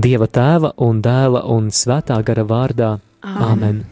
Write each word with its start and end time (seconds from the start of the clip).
Dieva 0.00 0.24
tēva 0.30 0.70
un 0.86 1.00
dēla 1.04 1.40
un 1.50 1.66
svētā 1.74 2.20
gara 2.24 2.44
vārdā. 2.46 2.90
Āmen! 3.20 3.82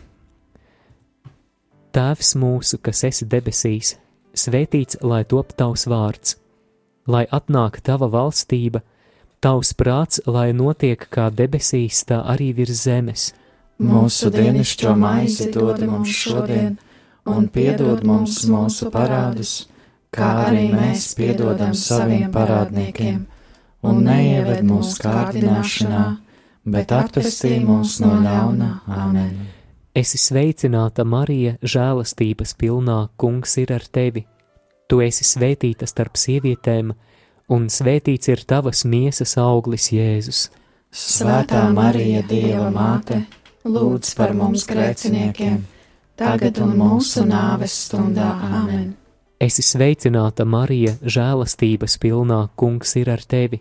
Tēvs 1.93 2.31
mūsu, 2.39 2.79
kas 2.81 3.03
esi 3.09 3.27
debesīs, 3.29 3.91
svētīts 4.33 5.01
lai 5.03 5.25
top 5.29 5.53
tavs 5.59 5.85
vārds, 5.91 6.37
lai 7.13 7.27
atnāk 7.39 7.81
tava 7.85 8.09
valstība, 8.15 8.81
tavs 9.45 9.75
prāts, 9.77 10.23
lai 10.25 10.53
notiek 10.57 11.05
kā 11.13 11.29
debesīs, 11.29 12.05
tā 12.09 12.23
arī 12.35 12.53
virs 12.57 12.85
zemes. 12.87 13.31
Mūsu 13.83 14.31
dienascho 14.33 14.95
maizi 14.97 15.51
dod 15.53 15.83
mums 15.85 16.15
šodien, 16.23 16.79
un 17.29 17.51
piedod 17.53 18.07
mums 18.07 18.47
mūsu 18.49 18.89
parādus, 18.95 19.59
kā 20.15 20.31
arī 20.47 20.71
mēs 20.73 21.11
piedodam 21.19 21.75
saviem 21.77 22.31
parādniekiem, 22.33 23.27
un 23.87 24.03
neieved 24.07 24.65
mūsu 24.67 25.03
kārdināšanā, 25.05 26.03
bet 26.69 26.93
atpestī 26.95 27.59
mūs 27.65 27.99
no 28.03 28.17
ļauna. 28.25 28.73
Āmen! 28.91 29.37
Esi 29.99 30.19
sveicināta, 30.21 31.05
Marija, 31.09 31.57
žēlastības 31.63 32.55
pilnā, 32.59 33.09
kungs 33.19 33.57
ir 33.59 33.73
ar 33.75 33.87
tevi. 33.91 34.27
Tu 34.89 35.01
esi 35.05 35.25
svētīta 35.27 35.89
starp 35.91 36.19
sievietēm, 36.21 36.93
un 37.53 37.67
svētīts 37.73 38.31
ir 38.31 38.45
tavas 38.49 38.85
miesas 38.87 39.35
auglis, 39.41 39.91
Jēzus. 39.93 40.47
Svētā 40.95 41.67
Marija, 41.75 42.23
Dieva 42.29 42.71
māte, 42.73 43.25
lūdz 43.69 44.15
par 44.17 44.33
mums 44.37 44.65
grēciniekiem, 44.71 45.59
tagad 46.17 46.63
un 46.65 46.77
mūsu 46.79 47.27
nāves 47.29 47.75
stundā. 47.89 48.31
Āmen! 48.49 48.95
Esi 49.39 49.63
sveicināta, 49.63 50.47
Marija, 50.49 50.97
žēlastības 51.03 51.99
pilnā, 52.03 52.41
kungs 52.59 52.97
ir 52.99 53.11
ar 53.13 53.23
tevi. 53.23 53.61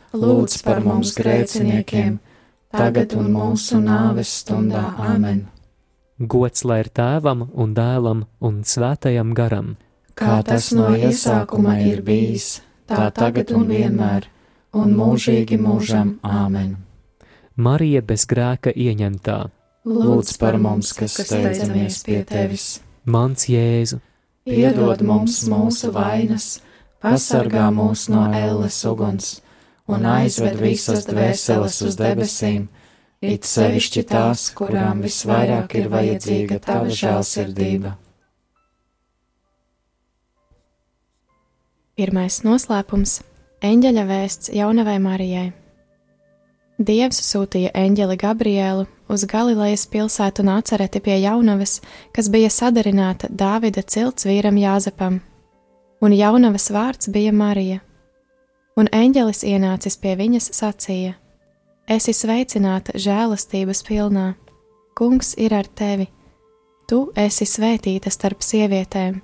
lūdz 0.13 0.61
par 0.65 0.81
mums 0.83 1.13
grēciniekiem, 1.15 2.19
tagad 2.71 3.15
un 3.17 3.31
mūsu 3.33 3.79
nāves 3.83 4.31
stundā. 4.41 4.83
Āmen! 4.99 5.45
Gods 6.19 6.65
lai 6.67 6.81
ir 6.83 6.91
tēvam 6.93 7.47
un 7.53 7.73
dēlam 7.73 8.25
un 8.39 8.61
svētajam 8.67 9.33
garam, 9.37 9.77
Kā 10.21 10.41
tas 10.45 10.69
no 10.75 10.91
iesākuma 10.91 11.79
ir 11.81 12.03
bijis, 12.05 12.59
tā 12.85 13.07
tagad 13.15 13.53
un 13.55 13.63
vienmēr, 13.69 14.27
un 14.75 14.91
mūžīgi 14.93 15.57
mūžam. 15.57 16.17
Āmen! 16.21 16.75
Marija 17.55 18.03
bez 18.05 18.27
grēka 18.27 18.73
ieņemtā, 18.75 19.39
Lūdz 19.81 20.35
par 20.37 20.59
mums, 20.61 20.91
kas 20.93 21.15
steidzamies 21.23 22.03
pie 22.05 22.21
tevis! 22.27 22.81
mans 23.05 23.47
Jēzu, 23.49 23.97
Piedod 24.45 25.01
mums 25.05 25.39
mūsu 25.49 25.89
vainas, 25.93 26.59
pasargā 27.01 27.71
mūs 27.73 28.09
no 28.13 28.27
elles 28.33 28.77
uguns 28.85 29.39
un 29.87 30.05
aizved 30.05 30.59
visas 30.61 31.05
dvēseles 31.07 31.81
uz 31.87 31.97
debesīm, 31.99 32.67
it 33.21 33.47
sevišķi 33.47 34.03
tās, 34.09 34.49
kurām 34.57 35.01
visvairāk 35.05 35.75
ir 35.79 35.89
vajadzīga 35.93 36.59
tava 36.65 36.89
žēlsirdība. 36.89 37.95
Pirmais 41.95 42.41
noslēpums- 42.41 43.21
eņģeļa 43.71 44.05
vēsts 44.07 44.53
jaunavai 44.55 44.99
Marijai. 44.99 45.51
Dievs 46.81 47.19
sūtīja 47.21 47.69
eņģeli 47.77 48.15
Gabrielu 48.17 48.87
uz 49.11 49.25
Galilejas 49.29 49.83
pilsētu 49.85 50.41
Nācereti 50.47 51.01
pie 51.03 51.19
jaunavas, 51.21 51.81
kas 52.15 52.29
bija 52.29 52.49
sadarināta 52.49 53.29
Dāvida 53.29 53.83
cilts 53.85 54.25
vīram 54.25 54.57
Jāzepam, 54.57 55.19
un 56.01 56.11
jaunavas 56.11 56.71
vārds 56.73 57.11
bija 57.11 57.31
Marija. 57.31 57.81
Un 58.79 58.87
eņģelis 58.95 59.43
ienācis 59.43 59.97
pie 59.99 60.15
viņas 60.19 60.51
sacīja: 60.55 61.15
Esi 61.91 62.13
sveicināta 62.15 62.95
žēlastības 62.95 63.83
pilnā, 63.87 64.27
kungs 64.95 65.33
ir 65.37 65.53
ar 65.57 65.67
tevi, 65.67 66.07
tu 66.87 67.09
esi 67.15 67.47
svētīta 67.47 68.11
starp 68.13 68.43
sievietēm. 68.45 69.19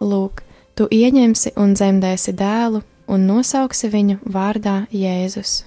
Lūk, 0.00 0.44
tu 0.78 0.86
ieņemsi 0.94 1.56
un 1.58 1.74
dzemdēsi 1.74 2.36
dēlu 2.38 2.84
un 3.10 3.26
nosauksi 3.26 3.90
viņu 3.90 4.20
vārdā 4.30 4.84
Jēzus. 4.94 5.64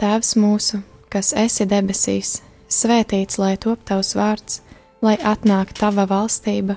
Tēvs 0.00 0.34
mūsu, 0.36 0.82
kas 1.08 1.30
esi 1.38 1.64
debesīs, 1.70 2.40
svētīts 2.68 3.38
lai 3.38 3.54
top 3.56 3.86
tavs 3.88 4.12
vārds, 4.18 4.58
lai 5.00 5.14
atnāk 5.16 5.70
tava 5.78 6.04
valstība, 6.10 6.76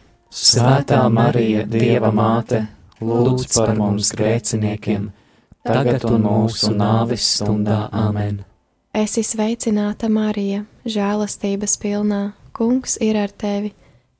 Svētā 0.31 1.01
Marija, 1.11 1.65
Dieva 1.67 2.07
māte, 2.15 2.61
lūdz 3.03 3.49
par 3.51 3.73
mums 3.75 4.13
grēciniekiem, 4.15 5.09
tagad 5.67 6.05
un 6.07 6.23
mūsu 6.23 6.71
nāves 6.71 7.25
stundā 7.35 7.89
Āmen. 7.91 8.37
Esi 8.95 9.25
sveicināta, 9.27 10.07
Marija, 10.07 10.63
žēlastības 10.87 11.75
pilnā. 11.83 12.21
Kungs 12.55 12.95
ir 13.03 13.19
ar 13.19 13.31
tevi. 13.31 13.73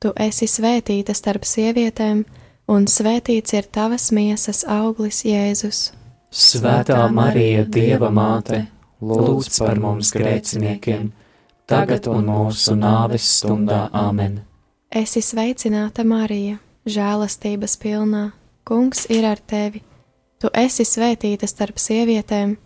Tu 0.03 0.11
esi 0.19 0.49
svētīta 0.51 1.15
starp 1.15 1.47
sievietēm, 1.47 2.25
un 2.67 2.91
svētīts 2.91 3.55
ir 3.55 3.71
tavas 3.71 4.11
miesas 4.11 4.65
auglis, 4.67 5.23
Jēzus. 5.23 5.93
Svētā 6.31 7.05
Marija, 7.11 7.63
Dieva 7.63 8.11
māte, 8.11 8.65
lūdz 8.99 9.63
par 9.63 9.79
mums 9.79 10.11
grēciniekiem, 10.11 11.11
tagad 11.71 12.11
un 12.11 12.31
mūsu 12.35 12.75
nāves 12.75 13.31
stundā 13.39 13.85
Āmen. 13.95 14.41
Esi 14.91 15.21
sveicināta, 15.23 16.03
Marija, 16.03 16.57
žēlastības 16.83 17.77
pilnā. 17.79 18.25
Kungs 18.67 19.05
ir 19.09 19.23
ar 19.23 19.39
tevi. 19.39 19.79
Tu 20.41 20.49
esi 20.57 20.83
svētīta 20.83 21.47
starp 21.47 21.79
sievietēm, 21.79 22.57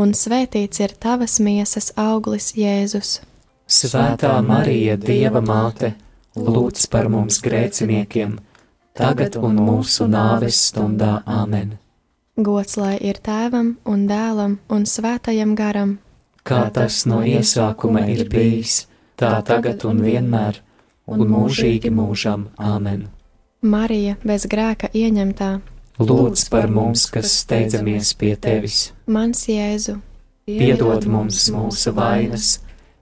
un 0.00 0.14
svētīts 0.16 0.80
ir 0.80 0.94
tavas 0.96 1.36
miesas 1.44 1.90
auglis, 2.00 2.54
Jēzus. 2.56 3.18
Svētā 3.68 4.32
Marija, 4.46 4.96
Dieva 4.96 5.42
māte, 5.44 5.92
lūdz 6.36 6.88
par 6.88 7.10
mums 7.12 7.42
grēciniekiem, 7.44 8.38
tagad 8.96 9.36
un 9.36 9.60
mūsu 9.66 10.08
nāves 10.08 10.62
stundā 10.70 11.18
Āmen. 11.28 11.76
Gods 12.40 12.78
lai 12.80 12.96
ir 12.96 13.20
tēvam 13.20 13.74
un 13.84 14.08
dēlam 14.08 14.58
un 14.72 14.88
svētajam 14.88 15.52
garam, 15.58 15.98
Kā 16.44 16.66
tas 16.68 17.06
no 17.08 17.22
iesākuma 17.24 18.02
ir 18.12 18.26
bijis, 18.28 18.82
tā 19.16 19.38
tagad 19.48 19.86
un 19.88 20.02
vienmēr, 20.04 20.58
un 21.06 21.26
mūžīgi 21.28 21.92
mūžam 21.94 22.48
Āmen. 22.56 23.08
Marija 23.64 24.18
bez 24.24 24.48
grēka 24.50 24.90
ieņemtā, 24.92 25.52
Lūdz 25.94 26.48
par 26.50 26.66
mums, 26.66 27.04
kas 27.06 27.30
steidzamies 27.44 28.16
pie 28.18 28.32
tevis, 28.34 28.88
mans 29.06 29.44
Jēzu, 29.46 30.00
piedod 30.48 31.06
mums 31.06 31.44
mūsu 31.54 31.92
vainas, 31.94 32.56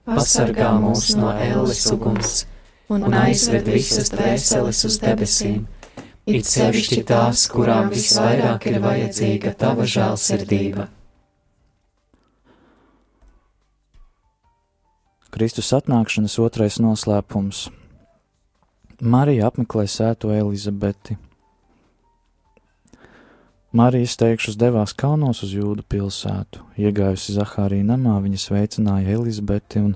pasargā 0.05 0.75
mūs 0.77 1.15
no 1.17 1.31
ēles 1.33 1.81
uguns 1.89 2.43
un 2.93 3.07
un 3.07 3.17
aizved 3.17 3.65
visas 3.73 4.13
dvēseles 4.13 4.83
uz 4.85 4.99
debesīm, 5.01 5.63
it 6.29 6.45
sevišķi 6.45 7.01
tās, 7.09 7.47
kurām 7.49 7.89
visvairāk 7.89 8.69
ir 8.69 8.77
vajadzīga 8.83 9.57
tava 9.57 9.89
žēlsirdība. 9.89 10.91
Kristus 15.33 15.73
atnākšanas 15.73 16.37
otrais 16.37 16.77
noslēpums. 16.77 17.71
Marija 19.01 19.47
apmeklē 19.47 19.87
sēto 19.89 20.29
Elizabeti. 20.33 21.17
Marijas 23.73 24.13
teikšus 24.21 24.53
devās 24.61 24.93
kalnos 24.93 25.41
uz 25.41 25.55
jūdu 25.55 25.81
pilsētu. 25.89 26.61
Iegājusi 26.77 27.33
Zahārija 27.33 27.87
namā, 27.87 28.19
viņa 28.21 28.41
sveicināja 28.43 29.15
Elizabeti 29.15 29.81
un 29.81 29.95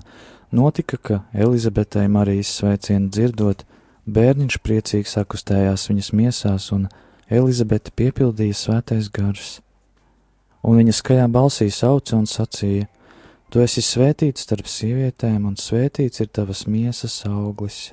notika, 0.50 0.98
ka 0.98 1.20
Elizabetei 1.30 2.08
Marijas 2.10 2.50
sveicienu 2.58 3.12
dzirdot, 3.14 3.62
bērniņš 4.10 4.58
priecīgi 4.66 5.12
sakustējās 5.12 5.86
viņas 5.92 6.10
miesās 6.18 6.66
un 6.74 6.88
Elizabete 7.30 7.94
piepildīja 7.94 8.56
svētais 8.58 9.12
gars. 9.14 9.60
Un 10.66 10.80
viņa 10.80 10.96
skaļā 10.98 11.28
balsī 11.30 11.70
sauca 11.70 12.16
un 12.18 12.26
sacīja: 12.26 12.88
Tu 13.48 13.62
esi 13.62 13.80
svētīts 13.84 14.42
starp 14.42 14.66
sievietēm, 14.66 15.46
un 15.46 15.54
svētīts 15.54 16.20
ir 16.20 16.34
tavas 16.34 16.66
miesas 16.66 17.22
auglis. 17.30 17.92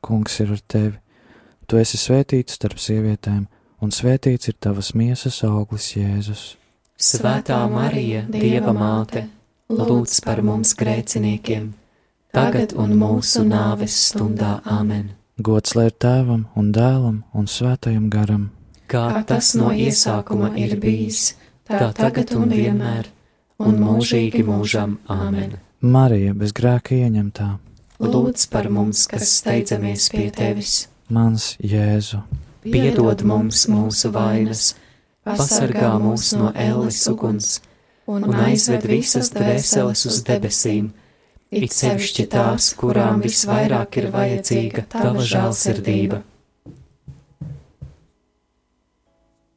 Kungs 0.00 0.40
ir 0.40 0.52
ar 0.54 0.62
tevi. 0.66 0.96
Tu 1.68 1.76
esi 1.76 1.98
svētīta 2.00 2.54
starp 2.54 2.80
sievietēm, 2.80 3.42
un 3.84 3.92
svētīts 3.92 4.48
ir 4.48 4.56
tavas 4.56 4.94
miesas 4.96 5.42
auglis 5.44 5.90
Jēzus. 5.96 6.44
Svētā 6.98 7.58
Marija, 7.70 8.24
Dieva 8.26 8.72
māte, 8.74 9.26
lūdz 9.70 10.22
par 10.24 10.40
mums 10.42 10.72
grēciniekiem, 10.78 11.68
tagad 12.34 12.72
un 12.74 12.96
mūsu 12.98 13.44
nāves 13.46 13.98
stundā 14.08 14.56
Āmen. 14.64 15.12
Gods 15.38 15.76
lai 15.78 15.86
ir 15.92 15.94
tēvam 16.02 16.48
un 16.58 16.72
dēlam 16.74 17.20
un 17.36 17.46
svētajam 17.46 18.08
garam. 18.10 18.48
Kā 18.90 19.20
tas 19.28 19.52
no 19.54 19.70
iesākuma 19.70 20.54
ir 20.58 20.74
bijis, 20.80 21.36
tā 21.68 21.92
tagad 21.94 22.32
un 22.34 22.50
vienmēr, 22.50 23.12
un 23.62 23.78
mūžīgi 23.78 24.42
mūžam 24.48 24.96
Āmen. 25.12 25.58
Marija 25.78 26.34
bez 26.34 26.50
grēka 26.56 26.96
ieņemtā, 26.96 27.52
Lūdz 27.98 28.44
par 28.52 28.68
mums, 28.70 29.08
kas 29.10 29.26
steidzamies 29.40 30.04
pie 30.12 30.28
tevis, 30.30 30.86
mans 31.10 31.56
Jēzu, 31.58 32.20
piedod 32.62 33.24
mums 33.26 33.64
mūsu 33.66 34.12
vainas, 34.14 34.76
pasargā 35.26 35.96
mūs 35.98 36.30
no 36.38 36.52
elles 36.54 37.00
uguns 37.10 37.56
un 38.06 38.28
aizved 38.44 38.86
visas 38.86 39.32
dvēseles 39.34 40.04
uz 40.06 40.20
debesīm, 40.28 40.92
it 41.50 41.74
sevišķi 41.74 42.28
tās, 42.30 42.70
kurām 42.78 43.18
visvairāk 43.24 43.98
ir 43.98 44.12
vajadzīga 44.14 44.86
tava 44.94 45.24
žēlsirdība. 45.32 46.22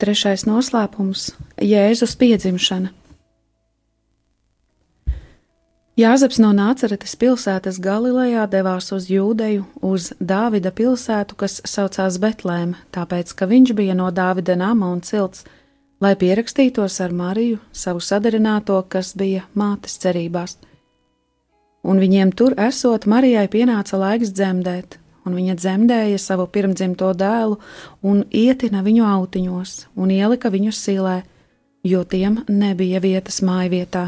Trešais 0.01 0.47
noslēpums- 0.49 1.29
Jēzus 1.75 2.17
piedzimšana. 2.17 2.89
Jāzeps 5.99 6.37
no 6.39 6.53
Nāceretes 6.55 7.17
pilsētas 7.19 7.75
Galilejā 7.83 8.45
devās 8.47 8.93
uz 8.95 9.09
Jūdeju, 9.11 9.65
uz 9.83 10.13
Dāvida 10.23 10.71
pilsētu, 10.71 11.35
kas 11.35 11.57
saucās 11.67 12.15
Betlēma, 12.15 12.79
tāpēc, 12.95 13.33
ka 13.35 13.47
viņš 13.49 13.73
bija 13.75 13.97
no 13.99 14.07
Dāvida 14.07 14.55
nama 14.55 14.87
un 14.87 15.01
cilts, 15.03 15.43
lai 15.99 16.13
pierakstītos 16.15 16.95
ar 17.03 17.11
Mariju, 17.11 17.59
savu 17.75 17.99
sadarināto, 17.99 18.79
kas 18.87 19.11
bija 19.19 19.43
mātes 19.51 19.99
cerībās. 19.99 20.55
Un 21.83 21.99
viņiem 21.99 22.31
tur 22.39 22.55
esot, 22.55 23.03
Marijai 23.03 23.49
pienāca 23.51 23.99
laiks 23.99 24.31
dzemdēt, 24.31 24.95
un 25.27 25.35
viņa 25.35 25.57
dzemdēja 25.59 26.23
savu 26.23 26.47
pirmdzimto 26.47 27.11
dēlu 27.19 27.59
un 27.99 28.23
ietina 28.31 28.79
viņu 28.87 29.11
autiņos 29.11 29.75
un 29.99 30.15
ielika 30.15 30.55
viņu 30.55 30.71
silē, 30.71 31.19
jo 31.83 32.07
tiem 32.07 32.45
nebija 32.47 33.03
vietas 33.03 33.43
mājvietā. 33.43 34.07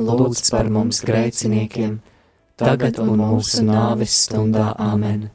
lūdz 0.00 0.50
par 0.52 0.70
mums 0.72 1.02
grēciniekiem, 1.04 1.98
tagad 2.60 2.98
un 3.02 3.12
mūsu 3.20 3.64
nāves 3.66 4.16
stundā. 4.24 4.70
Āmen. 4.80 5.28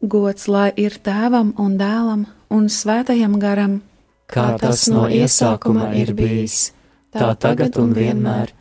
Gods 0.00 0.48
lai 0.48 0.70
ir 0.80 0.96
tēvam 1.04 1.54
un 1.60 1.76
dēlam 1.80 2.26
un 2.50 2.68
svētajam 2.72 3.38
garam, 3.40 3.80
Kā 4.30 4.54
tas 4.62 4.84
no 4.86 5.08
iesākuma 5.10 5.88
ir 5.98 6.12
bijis, 6.14 6.70
tā 7.10 7.32
tagad 7.34 7.74
un 7.82 7.90
vienmēr, 7.96 8.52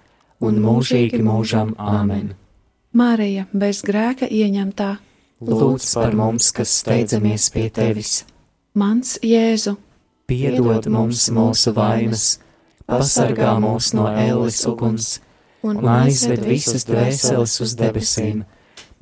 un 0.41 0.57
mūžīgi 0.63 1.21
mūžam. 1.21 1.75
Āmen. 1.77 2.33
Marija 2.97 3.45
bez 3.53 3.83
grēka 3.85 4.25
ieņemtā, 4.25 4.95
Lūdz 5.39 5.93
par 5.95 6.17
mums, 6.19 6.49
kas 6.51 6.73
steidzamies 6.81 7.45
pie 7.53 7.69
tevis, 7.71 8.25
mans 8.75 9.13
Jēzu, 9.23 9.77
piedod 10.27 10.89
mums 10.91 11.29
mūsu 11.31 11.71
vainas, 11.77 12.25
pasargā 12.89 13.53
mūs 13.63 13.93
no 13.95 14.09
ēles 14.09 14.59
uguns 14.67 15.13
un 15.63 15.79
aizved 15.87 16.43
visas 16.47 16.85
dvēseles 16.87 17.55
uz 17.63 17.75
debesīm, 17.79 18.43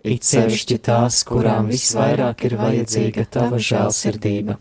it 0.04 0.28
sevišķi 0.28 0.78
tās, 0.88 1.24
kurām 1.28 1.70
visvairāk 1.72 2.46
ir 2.50 2.58
vajadzīga 2.62 3.28
tava 3.38 3.60
žēlsirdība. 3.62 4.58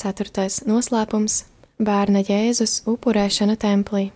Ceturtais 0.00 0.62
noslēpums- 0.64 1.42
bērna 1.88 2.22
Jēzus 2.24 2.78
upurēšana 2.88 3.58
templī. 3.60 4.08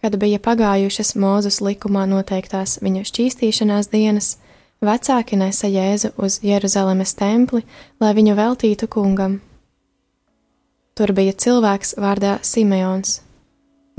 Kad 0.00 0.16
bija 0.16 0.38
pagājušas 0.40 1.12
Mūzes 1.20 1.60
likumā 1.60 2.06
noteiktās 2.08 2.78
viņa 2.80 3.04
šķīstīšanās 3.04 3.90
dienas, 3.92 4.38
vecāki 4.80 5.36
nesa 5.36 5.68
Jēzu 5.68 6.14
uz 6.16 6.38
Jeruzalemes 6.44 7.12
templi, 7.18 7.66
lai 8.00 8.14
viņu 8.16 8.36
veltītu 8.38 8.88
kungam. 8.88 9.40
Tur 10.96 11.12
bija 11.16 11.32
cilvēks 11.36 11.94
vārdā 12.00 12.38
Simeons. 12.44 13.20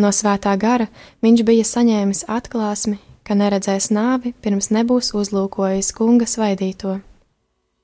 No 0.02 0.10
svētā 0.10 0.56
gara 0.58 0.88
viņš 1.22 1.44
bija 1.46 1.66
saņēmis 1.70 2.26
atklāsmi, 2.30 2.98
ka 3.24 3.38
neredzēs 3.38 3.92
nāvi 3.94 4.34
pirms 4.42 4.72
nebūs 4.74 5.14
uzlūkojis 5.18 5.94
kunga 5.98 6.26
svaidīto. 6.26 6.98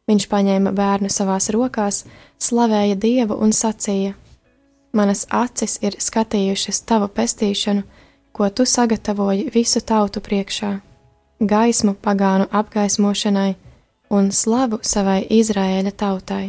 Viņš 0.08 0.26
paņēma 0.32 0.72
bērnu 0.74 1.12
savās 1.12 1.52
rokās, 1.54 2.06
slavēja 2.40 2.96
Dievu 2.96 3.38
un 3.44 3.54
sacīja: 3.54 4.16
Manas 4.94 5.26
acis 5.30 5.78
ir 5.84 6.00
skatījušas 6.02 6.82
tavu 6.88 7.10
pestīšanu, 7.12 7.84
ko 8.38 8.50
tu 8.50 8.66
sagatavoji 8.70 9.50
visu 9.54 9.82
tautu 9.82 10.22
priekšā, 10.22 10.76
gaismu 11.42 11.96
pagānu 12.06 12.46
apgaismošanai 12.60 13.56
un 14.14 14.30
slavu 14.32 14.78
savai 14.86 15.24
Izraēļa 15.40 15.94
tautai. 15.98 16.46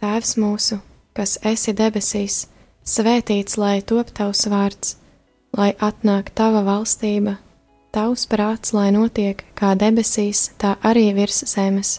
Tēvs 0.00 0.32
mūsu, 0.40 0.80
kas 1.12 1.36
esi 1.44 1.76
debesīs, 1.76 2.46
svētīts 2.88 3.60
lai 3.60 3.82
top 3.84 4.14
tavs 4.16 4.46
vārds, 4.48 4.96
lai 5.52 5.74
atnāk 5.76 6.32
tava 6.32 6.64
valstība, 6.64 7.36
tavs 7.92 8.24
prāts, 8.30 8.72
lai 8.72 8.88
notiek 8.96 9.44
kā 9.60 9.74
debesīs, 9.76 10.54
tā 10.56 10.78
arī 10.80 11.10
virs 11.12 11.44
zemes. 11.52 11.98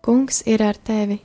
Kungs 0.00 0.42
ir 0.46 0.62
ar 0.62 0.76
tevi. 0.76 1.20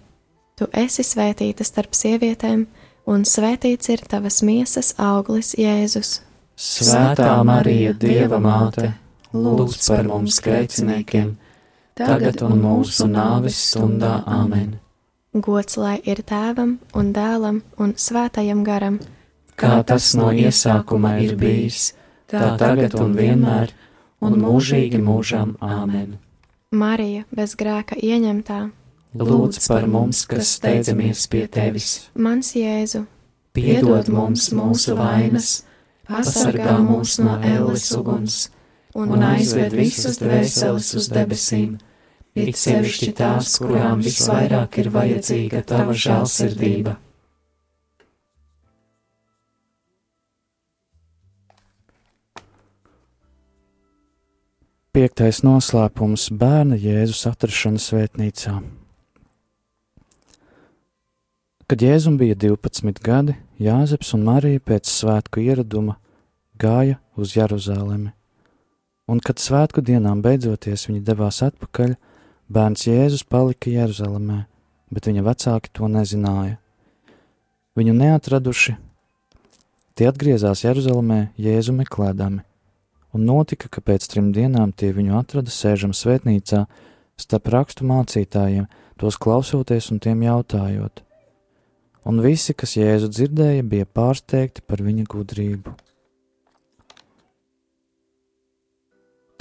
Tu 0.55 0.67
esi 0.75 1.03
svētīta 1.03 1.63
starp 1.67 1.95
sievietēm, 1.95 2.65
un 3.07 3.25
svētīts 3.27 3.91
ir 3.91 4.03
tavas 4.07 4.41
miesas 4.43 4.93
auglis, 4.99 5.53
Jēzus. 5.59 6.21
Svētā 6.55 7.31
Marija, 7.43 7.93
Dieva 7.99 8.39
māte, 8.39 8.93
lūdz 9.35 9.79
par 9.89 10.07
mums 10.07 10.39
grēciniekiem, 10.43 11.35
tagad 11.99 12.39
un 12.47 12.55
mūsu 12.63 13.09
nāves 13.11 13.59
stundā 13.71 14.21
Āmen. 14.23 14.77
Gods 15.35 15.75
lai 15.75 15.97
ir 16.07 16.23
tēvam 16.23 16.77
un 16.95 17.11
dēlam 17.15 17.59
un 17.79 17.95
svētajam 17.99 18.63
garam, 18.63 18.99
Kā 19.55 19.79
tas 19.87 20.09
no 20.19 20.33
iesākuma 20.35 21.13
ir 21.23 21.37
bijis, 21.39 21.93
tā 22.27 22.57
tagad 22.59 22.97
un 22.99 23.13
vienmēr, 23.15 23.71
un 24.19 24.35
mūžīgi 24.41 24.99
mūžam 24.99 25.53
Āmen. 25.63 26.17
Marija 26.73 27.23
bez 27.31 27.55
grēka 27.55 27.97
ieņemtā, 28.01 28.69
Lūdz 29.15 29.61
par 29.69 29.85
mums, 29.87 30.25
kas 30.27 30.49
steidzamies 30.57 31.21
pie 31.31 31.45
tevis, 31.47 32.09
mans 32.19 32.49
Jēzu, 32.51 33.05
piedod 33.55 34.09
mums 34.11 34.49
mūsu 34.51 34.97
vainas, 34.99 35.61
pasargā 36.09 36.75
mūs 36.83 37.15
no 37.23 37.37
elles 37.39 37.85
uguns 37.95 38.49
un 38.95 39.23
aizved 39.23 39.71
visas 39.77 40.19
dvēseles 40.19 40.91
uz 40.99 41.07
debesīm, 41.15 41.77
it 42.35 42.59
sevišķi 42.59 43.13
tās, 43.15 43.55
kurām 43.63 44.03
visvairāk 44.03 44.81
ir 44.83 44.91
vajadzīga 44.91 45.63
tava 45.71 45.95
žēlsirdība. 45.95 46.97
Piektais 54.95 55.41
noslēpums- 55.43 56.29
bērna 56.41 56.77
Jēzus 56.79 57.25
atrašana 57.27 57.81
svētnīcā. 57.83 58.53
Kad 61.67 61.83
Jēzum 61.83 62.15
bija 62.15 62.35
12 62.35 63.01
gadi, 63.03 63.35
Jāzeps 63.59 64.13
un 64.13 64.23
Marija 64.23 64.61
pēc 64.63 64.87
svētku 64.87 65.43
ieraduma 65.43 65.97
gāja 66.57 66.95
uz 67.17 67.35
Jeruzalemi. 67.35 68.13
Un, 69.09 69.19
kad 69.19 69.35
svētku 69.35 69.83
dienām 69.83 70.21
beidzoties 70.21 70.87
viņi 70.87 71.03
devās 71.03 71.41
atpakaļ, 71.43 71.97
bērns 72.49 72.87
Jēzus 72.87 73.27
palika 73.27 73.69
Jeruzalemē, 73.69 74.45
bet 74.93 75.11
viņa 75.11 75.27
vecāki 75.27 75.73
to 75.73 75.91
nezināja. 75.91 76.57
Viņu 77.75 77.99
neatraduši, 77.99 78.77
tie 79.93 80.07
atgriezās 80.07 80.63
Jeruzalemē 80.63 81.33
Jēzu 81.35 81.75
meklēdami 81.83 82.45
un 83.15 83.23
notika, 83.29 83.69
ka 83.71 83.81
pēc 83.81 84.09
trim 84.11 84.33
dienām 84.35 84.73
tie 84.75 84.91
viņu 84.95 85.15
atrada 85.19 85.53
sēžam 85.53 85.95
svētnīcā 85.95 86.65
starp 87.19 87.49
rakstu 87.53 87.87
mācītājiem, 87.87 88.67
tos 88.99 89.17
klausoties 89.21 89.89
un 89.93 90.01
tiem 90.03 90.25
jautājot. 90.25 91.01
Un 92.05 92.21
visi, 92.21 92.53
kas 92.53 92.75
Jēzu 92.77 93.09
dzirdēja, 93.09 93.63
bija 93.65 93.87
pārsteigti 93.87 94.61
par 94.67 94.83
viņa 94.85 95.07
gudrību. 95.09 95.73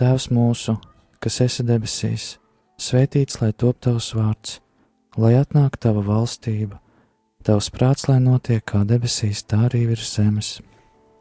Tēvs 0.01 0.31
mūsu, 0.35 0.79
kas 1.23 1.41
esi 1.45 1.67
debesīs, 1.67 2.39
svētīts 2.81 3.39
lai 3.43 3.53
top 3.53 3.83
tavs 3.85 4.11
vārds, 4.17 4.59
lai 5.21 5.35
atnāk 5.39 5.77
tava 5.83 6.03
valstība, 6.03 6.81
tavs 7.47 7.69
prāts, 7.75 8.09
lai 8.09 8.19
notiek 8.23 8.65
kā 8.65 8.83
debesīs, 8.89 9.45
tā 9.47 9.67
arī 9.69 9.85
virs 9.93 10.17
zemes. 10.17 10.57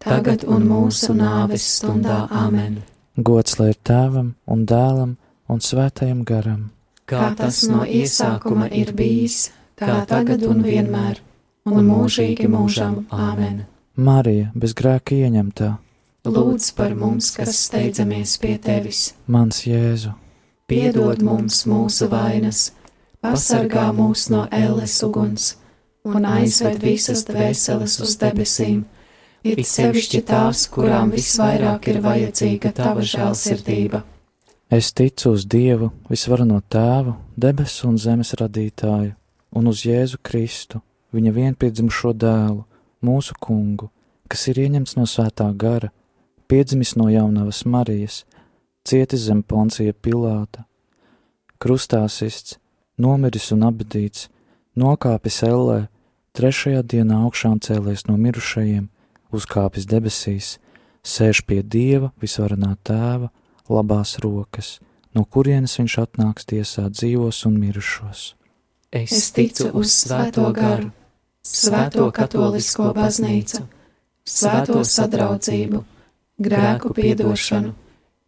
tagad 0.00 0.44
un 0.48 0.66
mūsu 0.68 1.14
nāves 1.16 1.66
stundā. 1.76 2.24
Āmen. 2.30 2.80
Gods 3.16 3.58
lai 3.60 3.70
ir 3.74 3.80
tēvam 3.84 4.34
un 4.46 4.64
dēlam 4.66 5.16
un 5.50 5.60
svētajam 5.60 6.24
garam. 6.24 6.70
Kā 7.10 7.34
tas 7.36 7.64
no 7.68 7.82
iesākuma 7.84 8.70
ir 8.70 8.94
bijis, 8.96 9.50
tā 9.76 10.00
tagad 10.08 10.46
un 10.46 10.62
vienmēr, 10.64 11.20
un 11.66 11.84
mūžīgi 11.90 12.48
mūžam. 12.48 13.04
Āmen. 13.10 13.64
Marija, 14.00 14.50
bez 14.54 14.74
grēka 14.78 15.18
ieņemtā, 15.18 15.74
Lūdz 16.20 16.74
par 16.76 16.92
mums, 16.92 17.30
kas 17.32 17.56
steidzamies 17.64 18.34
pie 18.42 18.58
tevis, 18.60 19.14
mans 19.24 19.62
Jēzu, 19.64 20.10
piedod 20.68 21.22
mums 21.24 21.62
mūsu 21.64 22.10
vainas, 22.12 22.74
pasargā 23.24 23.86
mūs 23.96 24.26
no 24.28 24.42
ēles 24.52 24.98
uguns. 25.06 25.54
Un 26.04 26.26
aizved 26.28 26.84
visas 26.84 27.24
dvēseles 27.24 27.96
uz 28.04 28.12
debesīm, 28.20 28.84
it 29.44 29.66
sevišķi 29.66 30.22
tās, 30.28 30.66
kurām 30.72 31.12
visvairāk 31.14 31.88
ir 31.92 32.00
vajadzīga 32.04 32.72
tava 32.76 33.04
žēlsirdība. 33.04 34.02
es 34.70 34.92
ticu 34.92 35.32
uz 35.34 35.46
Dievu, 35.46 35.90
visvarano 36.08 36.60
tēvu, 36.60 37.16
debesu 37.36 37.88
un 37.88 37.98
zemes 37.98 38.34
radītāju, 38.38 39.14
un 39.50 39.66
uz 39.66 39.84
Jēzu 39.84 40.20
Kristu, 40.22 40.80
viņa 41.12 41.32
vienpiedzimušo 41.34 42.12
dēlu, 42.14 42.64
mūsu 43.02 43.34
kungu, 43.40 43.90
kas 44.28 44.46
ir 44.48 44.60
ieņemts 44.62 44.96
no 44.96 45.06
svētā 45.10 45.48
gara, 45.56 45.90
piedzimis 46.46 46.94
no 46.96 47.08
jaunavas 47.10 47.64
Marijas, 47.64 48.24
cietis 48.86 49.26
zem 49.26 49.42
poncija 49.42 49.92
Pilāta, 49.92 50.64
krustā 51.58 52.04
sists, 52.08 52.58
nomiris 52.98 53.50
un 53.54 53.66
abadīts, 53.66 54.28
nokāpis 54.78 55.42
ellē, 55.48 55.88
trešajā 56.36 56.84
dienā 56.86 57.24
augšām 57.26 57.58
cēlies 57.64 58.06
no 58.06 58.16
mirušajiem, 58.20 58.88
uzkāpis 59.36 59.86
debesīs, 59.88 60.58
sēž 61.06 61.44
pie 61.48 61.62
Dieva 61.62 62.10
visvarenā 62.20 62.74
tēva, 62.84 63.30
labās 63.70 64.16
rokas, 64.22 64.78
no 65.14 65.24
kurienes 65.24 65.78
viņš 65.78 65.96
atnāks 66.04 66.48
tiesāt 66.50 66.96
dzīvos 66.98 67.44
un 67.48 67.58
mirušos. 67.62 68.24
Es 68.90 69.30
ticu 69.32 69.70
uz 69.78 69.92
Svēto 69.94 70.48
garu, 70.54 70.90
Svēto 71.46 72.10
katolisko 72.12 72.90
baznīcu, 72.96 73.62
Svēto 74.26 74.82
sadraudzību, 74.84 75.84
grēku 76.42 76.92
piedošanu, 76.96 77.72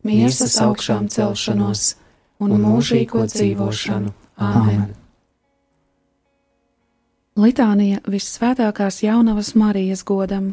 miesas 0.06 0.56
augšām 0.62 1.10
celšanos 1.12 1.94
un 2.42 2.58
mūžīgo 2.62 3.26
dzīvošanu. 3.30 4.14
Āmen! 4.42 4.90
Litānija 7.32 8.02
visvētākās 8.04 9.00
jaunavas 9.06 9.54
Marijas 9.56 10.02
godam. 10.04 10.52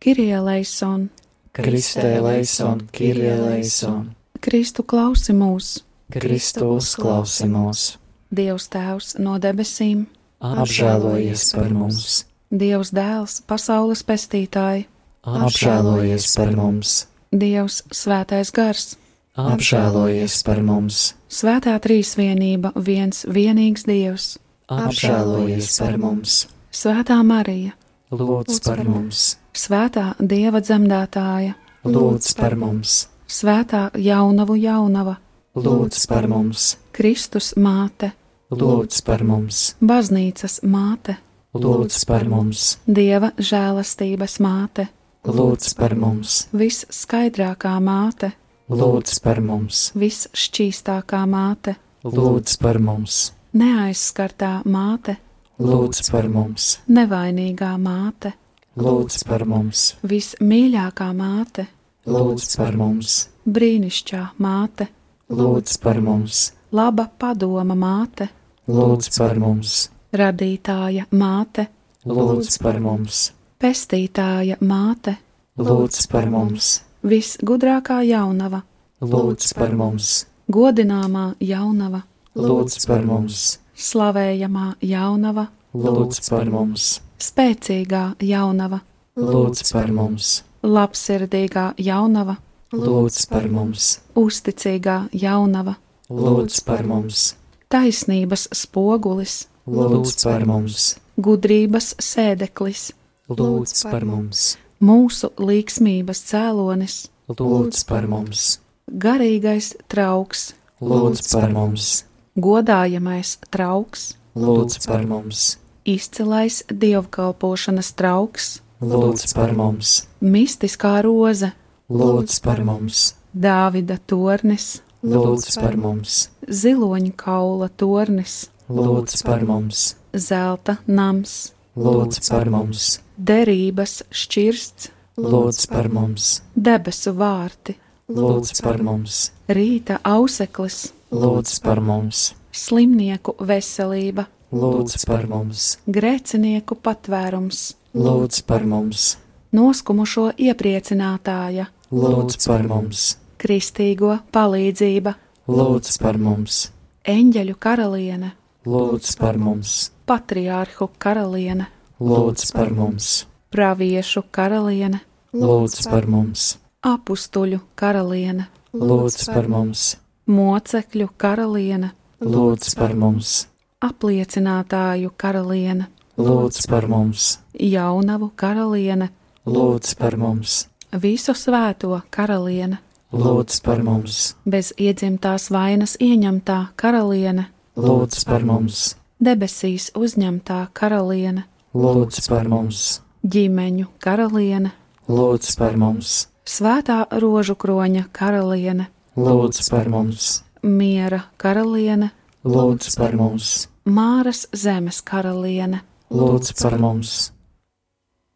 Kirie 0.00 0.36
Leison, 0.40 1.08
Kristē 1.56 2.20
leison, 2.20 2.82
Kirie 2.92 3.32
leison, 3.40 4.10
Kristu 4.44 4.84
klausi 4.84 5.32
mūs, 5.32 5.78
Kristu 6.12 6.74
uzklausi 6.76 7.46
mūs, 7.48 7.84
Dievs 8.28 8.68
Tēvs 8.68 9.14
no 9.24 9.38
debesīm, 9.40 10.04
apžēlojies 10.44 11.46
par 11.56 11.72
mums, 11.72 12.26
Dievs 12.52 12.92
Dēls, 12.92 13.38
pasaules 13.48 14.04
pestītāji, 14.04 14.84
apžēlojies 15.24 16.28
par 16.36 16.52
mums, 16.58 16.98
Dievs 17.32 17.80
Svētais 17.88 18.52
Gars, 18.52 18.98
apžēlojies 19.40 20.36
par 20.44 20.60
mums, 20.66 21.14
Svētā 21.32 21.78
Trīsvienība, 21.80 22.74
viens 22.76 23.24
vienīgs 23.24 23.88
Dievs, 23.88 24.28
apžēlojies 24.68 25.72
par 25.80 25.96
mums, 26.04 26.38
Svētā 26.68 27.16
Marija, 27.24 27.72
lūdz 28.12 28.60
par 28.68 28.84
mums, 28.84 29.38
Svētā 29.56 30.10
Dieva 30.20 30.60
dzemdētāja, 30.60 31.54
lūdz 31.88 32.34
par 32.36 32.58
mums, 32.60 33.06
Svētā 33.24 33.86
Jaunavu 33.96 34.58
jaunava, 34.60 35.16
lūdz 35.56 36.02
par 36.10 36.28
mums, 36.28 36.74
Kristus 36.92 37.54
māte, 37.56 38.10
lūdz 38.52 39.00
par 39.06 39.24
mums, 39.24 39.62
baznīcas 39.80 40.60
māte, 40.60 41.16
lūdz 41.56 42.04
par 42.04 42.28
mums, 42.28 42.76
Dieva 42.84 43.32
žēlastības 43.40 44.36
māte, 44.44 44.90
lūdz 45.24 45.72
par 45.80 45.96
mums, 46.04 46.38
visskaidrākā 46.52 47.78
māte, 47.80 48.34
lūdz 48.68 49.18
par 49.24 49.40
mums, 49.40 49.86
visšķīstākā 49.96 51.24
māte, 51.32 51.78
lūdz 52.04 52.60
par 52.60 52.76
mums, 52.76 53.30
neaizskartā 53.56 54.58
māte, 54.68 55.16
lūdz 55.56 56.10
par 56.12 56.28
mums, 56.28 56.74
nevainīgā 56.92 57.78
māte, 57.80 58.36
lūdz 58.76 59.22
par 59.24 59.44
mums, 59.48 59.94
vismīļākā 60.04 61.08
māte, 61.16 61.64
lūdz 62.06 62.56
par 62.60 62.76
mums, 62.76 63.14
brīnišķīgā 63.48 64.22
māte, 64.44 64.88
lūdz 65.32 65.78
par 65.80 66.00
mums, 66.04 66.50
laba 66.76 67.06
padoma 67.08 67.76
māte, 67.78 68.28
lūdz 68.68 69.08
par 69.16 69.40
mums, 69.40 69.88
radītāja 70.12 71.06
māte, 71.16 71.68
lūdz 72.04 72.58
par 72.60 72.80
mums, 72.84 73.30
pestītāja 73.62 74.60
māte, 74.60 75.16
lūdz 75.56 76.04
par 76.12 76.28
mums, 76.30 76.82
visgudrākā 77.06 78.02
jaunava, 78.10 78.60
lūdz 79.00 79.54
par 79.56 79.72
mums, 79.78 80.26
godināmā 80.52 81.30
jaunava, 81.40 82.04
lūdz 82.36 82.84
par 82.84 83.08
mums, 83.08 83.56
slavējamā 83.72 84.74
jaunava, 84.84 85.48
lūdz 85.72 86.22
par 86.28 86.52
mums, 86.52 87.00
spēcīgā 87.22 88.02
jaunava, 88.24 88.80
lūdz 89.16 89.72
par 89.72 89.92
mums, 89.94 90.42
labsirdīgā 90.66 91.72
jaunava, 91.80 92.36
lūdz 92.74 93.24
par 93.30 93.48
mums, 93.52 93.96
uzticīgā 94.18 94.98
jaunava, 95.16 95.76
lūdz 96.10 96.60
par 96.66 96.84
mums, 96.86 97.34
taisnības 97.72 98.48
spogulis, 98.54 99.46
lūdz 99.66 100.14
par 100.24 100.46
mums, 100.48 100.94
gudrības 101.16 101.94
sēdeklis, 102.02 102.90
lūdz 103.32 103.84
par 103.90 104.06
mums, 104.08 104.56
mūsu 104.84 105.32
līksmības 105.40 106.22
cēlonis, 106.30 106.98
lūdz 107.32 107.84
par 107.88 108.08
mums, 108.10 108.58
garīgais 108.86 109.72
trauks, 109.88 110.50
lūdz 110.84 111.24
par 111.32 111.48
mums, 111.54 112.04
godājamais 112.36 113.38
trauks, 113.48 114.10
lūdz 114.36 114.82
par 114.84 115.06
mums, 115.08 115.56
izcilais 115.86 116.62
dievkalpošanas 116.70 117.92
trauks, 117.98 118.48
lūdz 118.82 119.30
par 119.36 119.54
mums, 119.56 120.02
mistiskā 120.20 120.98
roze, 121.06 121.52
lūdz 121.88 122.40
par 122.44 122.64
mums, 122.66 123.12
Dāvida 123.36 123.98
tornis, 124.08 124.78
lūdz 125.04 125.58
par 125.60 125.74
mums, 125.76 126.30
ziloņa 126.48 127.12
kaula 127.20 127.68
tornis, 127.68 128.46
lūdz 128.72 129.22
par 129.26 129.44
mums, 129.44 129.90
zelta 130.16 130.78
nams, 130.88 131.52
lūdz 131.76 132.22
par 132.30 132.48
mums, 132.52 132.86
derības 133.16 133.98
šķirsts, 134.08 134.88
lūdz 135.20 135.66
par 135.68 135.90
mums, 135.92 136.40
debesu 136.56 137.12
vārti, 137.16 137.76
lūdz 138.08 138.62
par 138.64 138.80
mums, 138.84 139.30
rīta 139.52 140.00
auseklis, 140.04 140.94
lūdz 141.12 141.58
par 141.64 141.84
mums, 141.84 142.30
slimnieku 142.56 143.36
veselība, 143.44 144.26
lūdz 144.54 145.06
par 145.06 145.26
mums, 145.30 145.76
grēcinieku 145.90 146.76
patvērums, 146.78 147.74
lūdz 147.96 148.42
par 148.46 148.66
mums, 148.68 149.16
noskumušo 149.56 150.30
iepriecinātāja, 150.38 151.68
lūdz 151.90 152.38
par 152.46 152.66
mums, 152.70 153.16
kristīgo 153.42 154.18
palīdzība, 154.34 155.14
lūdz 155.50 155.96
par 156.02 156.18
mums, 156.22 156.66
eņģeļu 157.06 157.56
karaliene, 157.58 158.32
lūdz 158.66 159.16
par 159.18 159.38
mums, 159.38 159.90
patriārhu 160.06 160.90
karaliene, 160.98 161.68
lūdz 162.00 162.52
par 162.54 162.72
mums, 162.74 163.26
praviešu 163.54 164.26
karaliene, 164.30 165.02
lūdz 165.34 165.82
par 165.90 166.06
mums, 166.10 166.54
apustuļu 166.86 167.60
karaliene, 167.74 168.48
lūdz 168.76 169.26
par 169.32 169.50
mums, 169.50 169.96
mocekļu 170.30 171.10
karaliene, 171.18 171.92
lūdz 172.22 172.74
par 172.78 172.94
mums, 172.98 173.46
apliecinātāju 173.86 175.12
karaliene, 175.16 175.88
lūdz 176.18 176.66
par 176.70 176.88
mums, 176.88 177.36
jaunavu 177.60 178.30
karaliene, 178.36 179.10
lūdz 179.46 179.94
par 179.98 180.16
mums, 180.20 180.66
visu 180.92 181.34
svēto 181.36 182.00
karaliene, 182.10 182.80
lūdz 183.12 183.60
par 183.64 183.82
mums, 183.84 184.34
bez 184.44 184.72
iedzimtās 184.78 185.50
vainas 185.52 185.96
ieņemtā 186.02 186.58
karaliene, 186.76 187.48
lūdz 187.76 188.24
par 188.28 188.46
mums, 188.48 188.96
debesīs 189.20 189.90
uzņemtā 189.96 190.66
karaliene, 190.76 191.46
lūdz 191.76 192.26
par 192.30 192.48
mums, 192.48 193.00
ģimeņu 193.26 193.90
karaliene, 194.02 194.72
lūdz 195.08 195.54
par 195.60 195.78
mums, 195.80 196.26
svētā 196.48 197.04
rožu 197.20 197.56
kroņa 197.60 198.08
karaliene, 198.16 198.90
lūdz 199.16 199.62
par 199.70 199.88
mums, 199.92 200.42
miera 200.62 201.26
karaliene, 201.36 202.10
lūdz 202.44 202.96
par 202.98 203.16
mums, 203.18 203.66
māras 203.86 204.46
zemes 204.52 205.00
karaliene, 205.06 205.82
lūdz 206.10 206.52
par 206.58 206.76
mums, 206.82 207.30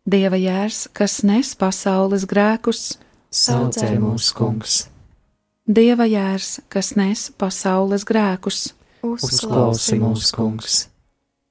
dieva 0.06 0.38
jērs, 0.40 0.86
kas 0.96 1.20
nes 1.26 1.52
pasaules 1.58 2.26
grēkus, 2.30 2.98
saucē 3.34 3.92
mūsu 4.00 4.36
kungs, 4.38 4.76
dieva 5.66 6.06
jērs, 6.08 6.60
kas 6.72 6.94
nes 6.98 7.28
pasaules 7.38 8.06
grēkus, 8.06 8.70
uzklausi 9.06 9.98
mūsu 10.00 10.36
kungs, 10.38 10.78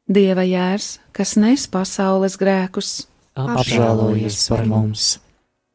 dieva 0.07 0.47
jērs, 0.47 0.97
kas 1.15 1.35
nes 1.39 1.67
pasaules 1.71 2.39
grēkus, 2.39 2.93
apžēlojies 3.39 4.41
par 4.51 4.65
mums, 4.67 5.11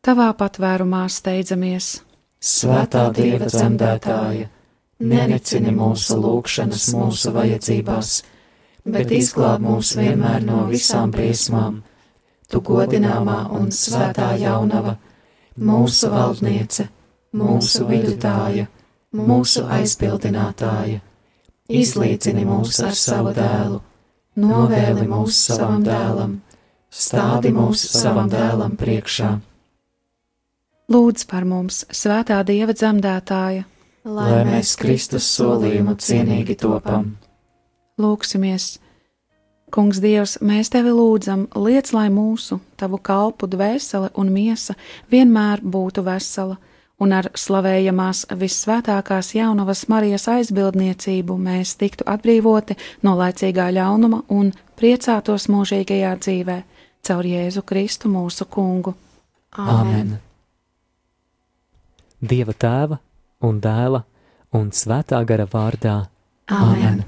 tavā 0.05 0.33
patvērumā 0.37 1.07
steidzamies, 1.13 1.99
svētā 2.45 3.09
Dieva 3.17 3.49
dzemdētāja, 3.49 4.51
nenicini 5.05 5.73
mūsu 5.75 6.17
lūgšanas 6.21 6.89
mūsu 6.97 7.33
vajadzībās, 7.35 8.13
bet 8.85 9.13
izglāb 9.15 9.63
mūs 9.65 9.95
vienmēr 9.99 10.45
no 10.45 10.65
visām 10.71 11.13
briesmām, 11.15 11.81
tu 12.51 12.61
godināmā 12.65 13.39
un 13.57 13.71
svētā 13.73 14.35
jaunava, 14.41 14.97
mūsu 15.59 16.11
valdniece, 16.13 16.89
mūsu 17.35 17.89
vidutāja, 17.89 18.69
mūsu 19.15 19.65
aizpildinātāja, 19.79 21.01
izlīdzini 21.71 22.45
mūs 22.49 22.81
ar 22.85 22.97
savu 22.99 23.35
dēlu, 23.37 23.81
novēli 24.41 25.09
mūs 25.11 25.41
savam 25.49 25.85
dēlam, 25.87 26.39
stādi 26.91 27.53
mūs 27.55 27.85
savam 27.95 28.31
dēlam 28.31 28.77
priekšā, 28.81 29.35
lūdz 30.93 31.29
par 31.31 31.47
mums, 31.49 31.85
svētā 31.95 32.43
dieva 32.47 32.75
dzemdētāja, 32.77 33.65
lai 34.05 34.45
mēs 34.47 34.75
Kristus 34.81 35.27
solījumu 35.37 35.97
cienīgi 36.01 36.57
topam. 36.61 37.15
lūksimies! 37.99 38.79
Kungs 39.75 39.99
Dievs, 39.99 40.37
mēs 40.39 40.69
tevi 40.71 40.93
lūdzam, 40.95 41.49
liec, 41.59 41.89
lai 41.97 42.07
mūsu, 42.13 42.61
tavu 42.79 43.01
kalpu 43.03 43.49
dvēsele 43.51 44.13
un 44.15 44.29
miesa 44.31 44.77
vienmēr 45.11 45.65
būtu 45.67 46.05
vesela, 46.07 46.61
un 47.03 47.15
ar 47.17 47.27
slavējamās 47.35 48.21
vissvētākās 48.39 49.33
jaunavas 49.35 49.89
Marijas 49.91 50.29
aizbildniecību 50.31 51.35
mēs 51.43 51.75
tiktu 51.81 52.07
atbrīvoti 52.07 52.77
no 53.03 53.17
laicīgā 53.19 53.67
ļaunuma 53.75 54.21
un 54.31 54.53
priecātos 54.79 55.49
mūžīgajā 55.51 56.13
dzīvē, 56.23 56.61
caur 57.03 57.27
Jēzu 57.27 57.65
Kristu 57.67 58.13
mūsu 58.13 58.47
kungu. 58.47 58.95
Āmen! 59.59 60.15
Dieva 62.23 62.55
tēva 62.55 63.01
un 63.45 63.61
dēla 63.65 64.05
un 64.59 64.71
svētā 64.75 65.25
gara 65.29 65.49
vārdā. 65.51 65.99
Āmen! 66.53 67.05